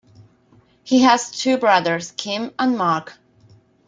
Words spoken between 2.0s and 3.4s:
Kim and Mark.